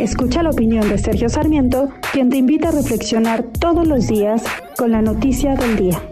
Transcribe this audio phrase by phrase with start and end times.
[0.00, 4.42] Escucha la opinión de Sergio Sarmiento, quien te invita a reflexionar todos los días
[4.78, 6.02] con la noticia del día.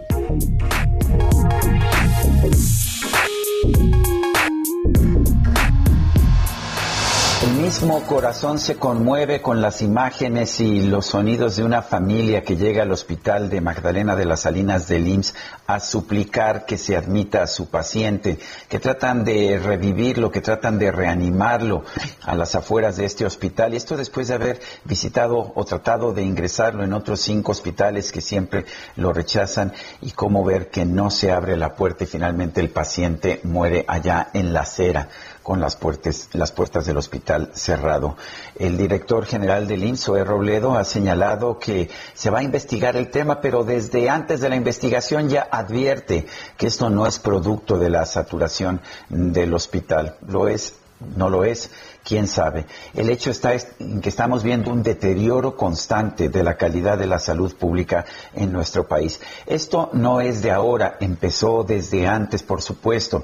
[7.41, 12.57] El mismo corazón se conmueve con las imágenes y los sonidos de una familia que
[12.57, 15.33] llega al hospital de Magdalena de las Salinas del IMSS
[15.69, 20.91] a suplicar que se admita a su paciente, que tratan de revivirlo, que tratan de
[20.91, 21.83] reanimarlo
[22.23, 23.75] a las afueras de este hospital.
[23.75, 28.19] Y esto después de haber visitado o tratado de ingresarlo en otros cinco hospitales que
[28.19, 29.71] siempre lo rechazan
[30.01, 34.31] y cómo ver que no se abre la puerta y finalmente el paciente muere allá
[34.33, 35.07] en la acera
[35.49, 38.15] con las puertas, las puertas del hospital cerrado.
[38.55, 43.41] El director general del INSOE, Robledo, ha señalado que se va a investigar el tema,
[43.41, 46.25] pero desde antes de la investigación ya advierte
[46.57, 50.17] que esto no es producto de la saturación del hospital.
[50.27, 50.75] Lo es,
[51.15, 51.69] no lo es
[52.03, 52.65] quién sabe.
[52.93, 57.19] El hecho está en que estamos viendo un deterioro constante de la calidad de la
[57.19, 59.19] salud pública en nuestro país.
[59.45, 63.23] Esto no es de ahora, empezó desde antes, por supuesto.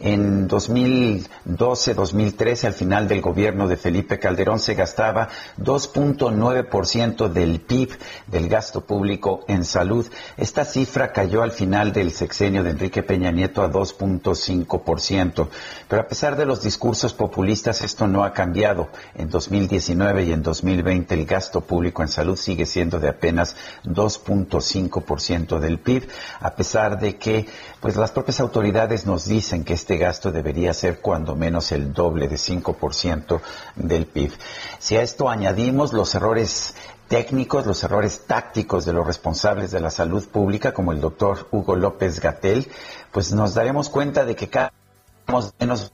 [0.00, 7.90] En 2012, 2013, al final del gobierno de Felipe Calderón, se gastaba 2.9% del PIB,
[8.26, 10.06] del gasto público en salud.
[10.36, 15.48] Esta cifra cayó al final del sexenio de Enrique Peña Nieto a 2.5%.
[15.88, 18.90] Pero a pesar de los discursos populistas, esto no ha cambiado.
[19.14, 25.58] En 2019 y en 2020 el gasto público en salud sigue siendo de apenas 2.5%
[25.58, 26.06] del PIB,
[26.40, 27.46] a pesar de que
[27.80, 32.28] pues las propias autoridades nos dicen que este gasto debería ser cuando menos el doble
[32.28, 33.40] de 5%
[33.76, 34.32] del PIB.
[34.78, 36.74] Si a esto añadimos los errores
[37.08, 41.76] técnicos, los errores tácticos de los responsables de la salud pública, como el doctor Hugo
[41.76, 42.68] López Gatel,
[43.12, 44.72] pues nos daremos cuenta de que cada
[45.58, 45.92] menos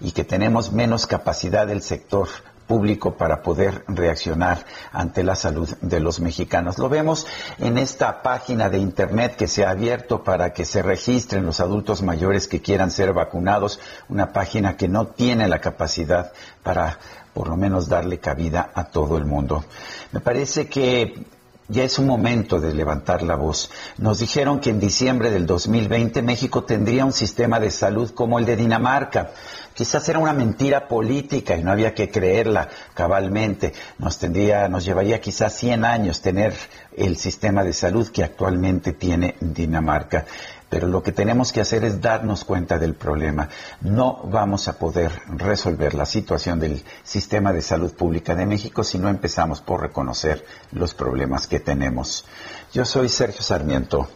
[0.00, 2.28] y que tenemos menos capacidad del sector
[2.66, 6.78] público para poder reaccionar ante la salud de los mexicanos.
[6.78, 7.26] Lo vemos
[7.58, 12.02] en esta página de internet que se ha abierto para que se registren los adultos
[12.02, 16.32] mayores que quieran ser vacunados, una página que no tiene la capacidad
[16.62, 16.98] para
[17.32, 19.64] por lo menos darle cabida a todo el mundo.
[20.12, 21.24] Me parece que
[21.68, 23.70] ya es un momento de levantar la voz.
[23.98, 28.46] Nos dijeron que en diciembre del 2020 México tendría un sistema de salud como el
[28.46, 29.30] de Dinamarca.
[29.74, 33.74] Quizás era una mentira política y no había que creerla cabalmente.
[33.98, 36.54] Nos tendría, nos llevaría quizás 100 años tener
[36.96, 40.24] el sistema de salud que actualmente tiene Dinamarca.
[40.68, 43.48] Pero lo que tenemos que hacer es darnos cuenta del problema.
[43.80, 48.98] No vamos a poder resolver la situación del sistema de salud pública de México si
[48.98, 52.24] no empezamos por reconocer los problemas que tenemos.
[52.72, 54.08] Yo soy Sergio Sarmiento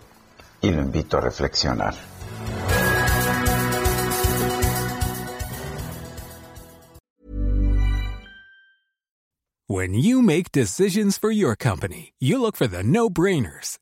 [0.60, 1.94] y lo invito a reflexionar.
[9.68, 13.78] When you make decisions for your company, you look for the no-brainers.